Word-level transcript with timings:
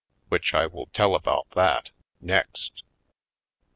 Which 0.29 0.55
I 0.55 0.65
will 0.65 0.87
tell 0.87 1.13
about 1.13 1.51
thai, 1.51 1.79
next. 2.19 2.81